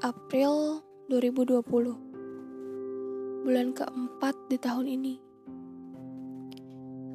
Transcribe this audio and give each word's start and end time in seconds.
April 0.00 0.80
2020 1.12 1.60
Bulan 3.44 3.68
keempat 3.76 4.32
di 4.48 4.56
tahun 4.56 4.88
ini. 4.88 5.20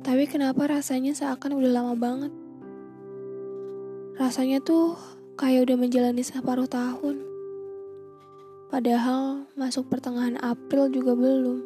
Tapi 0.06 0.30
kenapa 0.30 0.70
rasanya 0.70 1.18
seakan 1.18 1.58
udah 1.58 1.72
lama 1.74 1.98
banget? 1.98 2.30
Rasanya 4.22 4.62
tuh 4.62 4.94
kayak 5.34 5.66
udah 5.66 5.82
menjalani 5.82 6.22
separuh 6.22 6.70
tahun. 6.70 7.26
Padahal 8.70 9.50
masuk 9.58 9.90
pertengahan 9.90 10.38
April 10.46 10.94
juga 10.94 11.18
belum. 11.18 11.66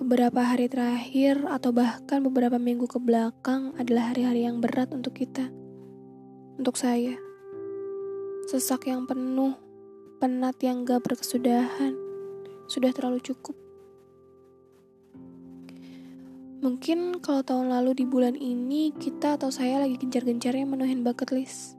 Beberapa 0.00 0.48
hari 0.48 0.72
terakhir 0.72 1.44
atau 1.44 1.76
bahkan 1.76 2.24
beberapa 2.24 2.56
minggu 2.56 2.88
ke 2.88 2.96
belakang 2.96 3.76
adalah 3.76 4.16
hari-hari 4.16 4.48
yang 4.48 4.64
berat 4.64 4.88
untuk 4.96 5.12
kita 5.12 5.52
Untuk 6.56 6.80
saya 6.80 7.20
Sesak 8.50 8.90
yang 8.90 9.06
penuh, 9.06 9.54
penat 10.18 10.58
yang 10.58 10.82
gak 10.82 11.06
berkesudahan, 11.06 11.94
sudah 12.66 12.90
terlalu 12.90 13.22
cukup. 13.22 13.54
Mungkin 16.58 17.22
kalau 17.22 17.46
tahun 17.46 17.70
lalu 17.70 18.02
di 18.02 18.10
bulan 18.10 18.34
ini 18.34 18.90
kita 18.90 19.38
atau 19.38 19.54
saya 19.54 19.78
lagi 19.78 19.94
gencar-gencarnya 20.02 20.66
menuhin 20.66 21.06
bucket 21.06 21.30
list. 21.30 21.78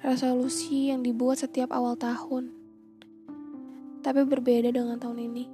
Resolusi 0.00 0.88
yang 0.88 1.04
dibuat 1.04 1.36
setiap 1.36 1.68
awal 1.68 2.00
tahun. 2.00 2.48
Tapi 4.00 4.24
berbeda 4.24 4.72
dengan 4.72 4.96
tahun 4.96 5.20
ini. 5.20 5.44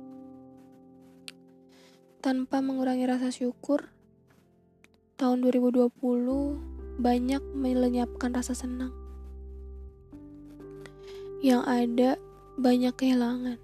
Tanpa 2.22 2.62
mengurangi 2.62 3.10
rasa 3.10 3.34
syukur, 3.34 3.90
tahun 5.18 5.42
2020 5.42 5.90
banyak 7.02 7.42
melenyapkan 7.50 8.30
rasa 8.30 8.54
senang 8.54 9.02
yang 11.42 11.66
ada 11.66 12.22
banyak 12.54 12.94
kehilangan. 12.94 13.58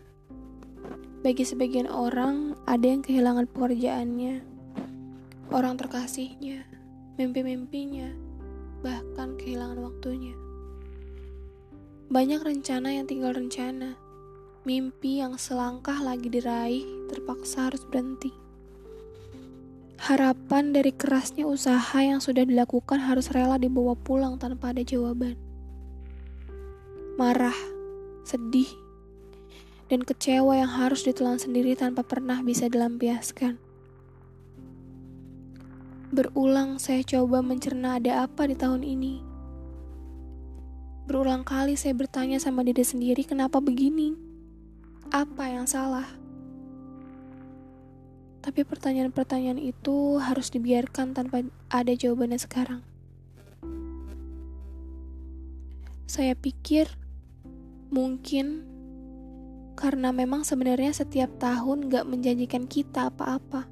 Bagi 1.23 1.47
sebagian 1.47 1.87
orang, 1.87 2.59
ada 2.67 2.83
yang 2.83 3.07
kehilangan 3.07 3.47
pekerjaannya, 3.55 4.43
orang 5.55 5.79
terkasihnya, 5.79 6.67
mimpi-mimpinya, 7.15 8.11
bahkan 8.83 9.39
kehilangan 9.39 9.79
waktunya. 9.79 10.35
Banyak 12.11 12.43
rencana 12.43 12.99
yang 12.99 13.07
tinggal 13.07 13.31
rencana, 13.31 13.95
mimpi 14.67 15.23
yang 15.23 15.39
selangkah 15.39 16.03
lagi 16.03 16.27
diraih 16.27 16.83
terpaksa 17.07 17.71
harus 17.71 17.87
berhenti. 17.87 18.35
Harapan 20.03 20.75
dari 20.75 20.91
kerasnya 20.91 21.47
usaha 21.47 21.99
yang 22.03 22.19
sudah 22.19 22.43
dilakukan 22.43 22.99
harus 22.99 23.31
rela 23.31 23.55
dibawa 23.55 23.95
pulang 23.95 24.35
tanpa 24.35 24.75
ada 24.75 24.83
jawaban 24.83 25.39
marah, 27.19 27.59
sedih, 28.23 28.71
dan 29.91 30.07
kecewa 30.07 30.55
yang 30.55 30.71
harus 30.71 31.03
ditelan 31.03 31.43
sendiri 31.43 31.75
tanpa 31.75 32.07
pernah 32.07 32.39
bisa 32.47 32.71
dilampiaskan. 32.71 33.59
Berulang 36.15 36.79
saya 36.79 37.03
coba 37.03 37.43
mencerna 37.43 37.99
ada 37.99 38.23
apa 38.23 38.47
di 38.47 38.55
tahun 38.55 38.87
ini. 38.87 39.19
Berulang 41.11 41.43
kali 41.43 41.75
saya 41.75 41.99
bertanya 41.99 42.39
sama 42.39 42.63
diri 42.63 42.87
sendiri 42.87 43.27
kenapa 43.27 43.59
begini? 43.59 44.15
Apa 45.11 45.51
yang 45.51 45.67
salah? 45.67 46.07
Tapi 48.47 48.63
pertanyaan-pertanyaan 48.63 49.59
itu 49.59 50.23
harus 50.23 50.55
dibiarkan 50.55 51.19
tanpa 51.19 51.43
ada 51.67 51.91
jawabannya 51.99 52.39
sekarang. 52.39 52.87
Saya 56.07 56.39
pikir 56.39 57.08
Mungkin 57.89 58.69
karena 59.73 60.13
memang 60.13 60.45
sebenarnya 60.45 60.93
setiap 60.93 61.41
tahun 61.41 61.89
gak 61.89 62.05
menjanjikan 62.05 62.69
kita 62.69 63.09
apa-apa. 63.09 63.65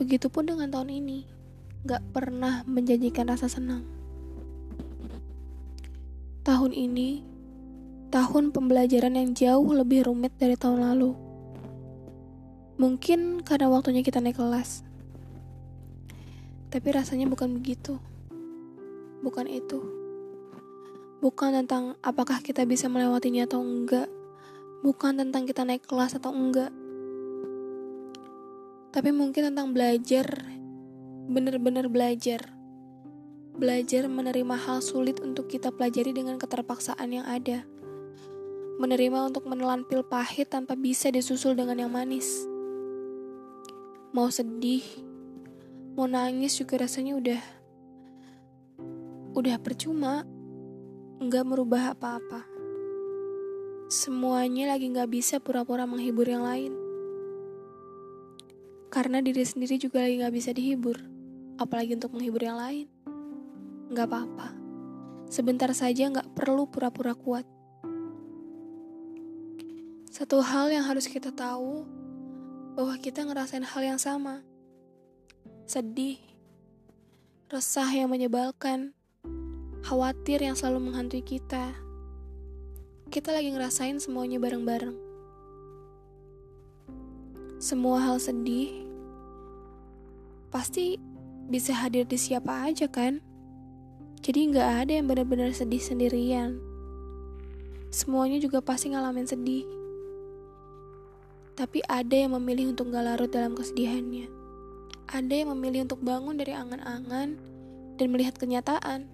Begitupun 0.00 0.48
dengan 0.48 0.72
tahun 0.72 0.88
ini, 1.02 1.28
gak 1.84 2.00
pernah 2.16 2.64
menjanjikan 2.64 3.28
rasa 3.28 3.50
senang. 3.50 3.84
Tahun 6.46 6.72
ini, 6.72 7.26
tahun 8.08 8.56
pembelajaran 8.56 9.18
yang 9.18 9.36
jauh 9.36 9.68
lebih 9.76 10.08
rumit 10.08 10.32
dari 10.40 10.56
tahun 10.56 10.80
lalu. 10.80 11.12
Mungkin 12.80 13.44
karena 13.44 13.68
waktunya 13.68 14.00
kita 14.00 14.22
naik 14.22 14.40
kelas. 14.40 14.80
Tapi 16.72 16.88
rasanya 16.88 17.28
bukan 17.28 17.52
begitu. 17.58 18.00
Bukan 19.20 19.50
itu 19.50 19.97
bukan 21.18 21.50
tentang 21.62 21.98
apakah 22.00 22.38
kita 22.38 22.62
bisa 22.62 22.86
melewatinya 22.86 23.46
atau 23.50 23.58
enggak, 23.62 24.06
bukan 24.86 25.18
tentang 25.18 25.44
kita 25.46 25.66
naik 25.66 25.82
kelas 25.82 26.14
atau 26.14 26.30
enggak, 26.30 26.70
tapi 28.94 29.10
mungkin 29.10 29.52
tentang 29.52 29.74
belajar, 29.74 30.26
benar-benar 31.28 31.90
belajar, 31.90 32.40
belajar 33.58 34.06
menerima 34.06 34.56
hal 34.56 34.78
sulit 34.78 35.18
untuk 35.18 35.50
kita 35.50 35.74
pelajari 35.74 36.14
dengan 36.14 36.38
keterpaksaan 36.38 37.10
yang 37.10 37.26
ada, 37.26 37.66
menerima 38.78 39.28
untuk 39.28 39.44
menelan 39.50 39.82
pil 39.90 40.06
pahit 40.06 40.54
tanpa 40.54 40.78
bisa 40.78 41.10
disusul 41.10 41.58
dengan 41.58 41.82
yang 41.82 41.90
manis. 41.90 42.46
Mau 44.14 44.30
sedih, 44.30 44.86
mau 45.98 46.06
nangis 46.06 46.54
juga 46.56 46.86
rasanya 46.86 47.18
udah 47.18 47.42
udah 49.36 49.56
percuma 49.60 50.24
nggak 51.18 51.44
merubah 51.50 51.98
apa-apa. 51.98 52.46
Semuanya 53.90 54.70
lagi 54.70 54.86
nggak 54.86 55.10
bisa 55.10 55.42
pura-pura 55.42 55.82
menghibur 55.82 56.30
yang 56.30 56.46
lain. 56.46 56.70
Karena 58.86 59.18
diri 59.18 59.42
sendiri 59.42 59.82
juga 59.82 60.06
lagi 60.06 60.22
nggak 60.22 60.34
bisa 60.34 60.54
dihibur, 60.54 60.94
apalagi 61.58 61.98
untuk 61.98 62.14
menghibur 62.14 62.46
yang 62.46 62.54
lain. 62.54 62.86
Nggak 63.90 64.06
apa-apa. 64.06 64.48
Sebentar 65.26 65.74
saja 65.74 66.06
nggak 66.06 66.38
perlu 66.38 66.70
pura-pura 66.70 67.18
kuat. 67.18 67.44
Satu 70.08 70.38
hal 70.38 70.70
yang 70.70 70.86
harus 70.86 71.10
kita 71.10 71.34
tahu, 71.34 71.82
bahwa 72.78 72.94
kita 73.02 73.26
ngerasain 73.26 73.66
hal 73.66 73.82
yang 73.82 73.98
sama. 73.98 74.46
Sedih, 75.66 76.22
resah 77.50 77.90
yang 77.90 78.06
menyebalkan, 78.06 78.94
khawatir 79.88 80.44
yang 80.44 80.52
selalu 80.52 80.92
menghantui 80.92 81.24
kita. 81.24 81.72
Kita 83.08 83.32
lagi 83.32 83.56
ngerasain 83.56 83.96
semuanya 83.96 84.36
bareng-bareng. 84.36 84.92
Semua 87.56 87.96
hal 88.04 88.20
sedih 88.20 88.84
pasti 90.52 91.00
bisa 91.48 91.72
hadir 91.72 92.04
di 92.04 92.20
siapa 92.20 92.68
aja 92.68 92.84
kan? 92.84 93.24
Jadi 94.20 94.52
nggak 94.52 94.68
ada 94.84 94.92
yang 95.00 95.08
benar-benar 95.08 95.56
sedih 95.56 95.80
sendirian. 95.80 96.60
Semuanya 97.88 98.44
juga 98.44 98.60
pasti 98.60 98.92
ngalamin 98.92 99.24
sedih. 99.24 99.64
Tapi 101.56 101.80
ada 101.88 102.12
yang 102.12 102.36
memilih 102.36 102.76
untuk 102.76 102.92
gak 102.92 103.08
larut 103.08 103.32
dalam 103.32 103.56
kesedihannya. 103.56 104.28
Ada 105.08 105.32
yang 105.32 105.56
memilih 105.56 105.88
untuk 105.88 106.04
bangun 106.04 106.36
dari 106.36 106.52
angan-angan 106.52 107.40
dan 107.96 108.06
melihat 108.12 108.36
kenyataan 108.36 109.08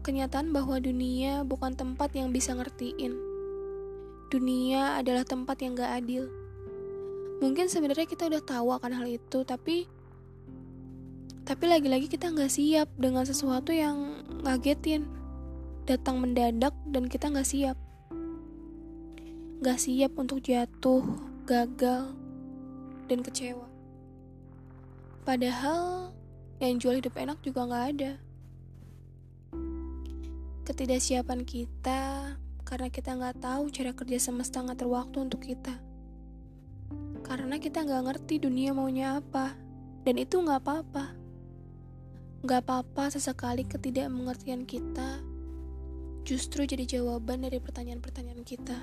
kenyataan 0.00 0.50
bahwa 0.50 0.80
dunia 0.80 1.44
bukan 1.44 1.76
tempat 1.76 2.12
yang 2.16 2.32
bisa 2.32 2.56
ngertiin. 2.56 3.14
Dunia 4.32 4.96
adalah 5.00 5.22
tempat 5.24 5.60
yang 5.60 5.76
gak 5.76 6.04
adil. 6.04 6.26
Mungkin 7.40 7.72
sebenarnya 7.72 8.04
kita 8.04 8.28
udah 8.28 8.42
tahu 8.44 8.68
akan 8.76 8.92
hal 9.00 9.06
itu, 9.08 9.44
tapi 9.48 9.88
tapi 11.48 11.66
lagi-lagi 11.66 12.06
kita 12.06 12.30
nggak 12.30 12.52
siap 12.52 12.86
dengan 12.94 13.26
sesuatu 13.26 13.74
yang 13.74 14.22
ngagetin, 14.46 15.08
datang 15.82 16.22
mendadak 16.22 16.70
dan 16.86 17.10
kita 17.10 17.26
nggak 17.26 17.48
siap. 17.48 17.74
Nggak 19.58 19.78
siap 19.82 20.12
untuk 20.14 20.44
jatuh, 20.46 21.02
gagal, 21.48 22.14
dan 23.10 23.18
kecewa. 23.24 23.66
Padahal 25.26 26.14
yang 26.62 26.78
jual 26.78 27.02
hidup 27.02 27.18
enak 27.18 27.42
juga 27.42 27.66
nggak 27.66 27.86
ada 27.98 28.12
ketidaksiapan 30.70 31.42
kita 31.42 32.38
karena 32.62 32.86
kita 32.94 33.18
nggak 33.18 33.42
tahu 33.42 33.74
cara 33.74 33.90
kerja 33.90 34.22
semesta 34.22 34.62
ngatur 34.62 34.94
waktu 34.94 35.26
untuk 35.26 35.42
kita. 35.42 35.74
Karena 37.26 37.58
kita 37.58 37.82
nggak 37.82 38.06
ngerti 38.06 38.38
dunia 38.38 38.70
maunya 38.70 39.18
apa, 39.18 39.58
dan 40.06 40.14
itu 40.14 40.38
nggak 40.38 40.62
apa-apa. 40.62 41.18
Nggak 42.46 42.60
apa-apa 42.62 43.10
sesekali 43.10 43.66
ketidakmengertian 43.66 44.62
kita 44.62 45.18
justru 46.22 46.62
jadi 46.62 46.86
jawaban 46.86 47.42
dari 47.42 47.58
pertanyaan-pertanyaan 47.58 48.46
kita. 48.46 48.78